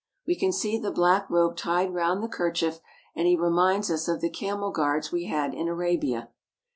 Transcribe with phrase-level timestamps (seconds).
[0.25, 2.79] We can see the black rope tied round the kerchief,
[3.15, 6.29] and he reminds us of the camel guards we had in Arabia.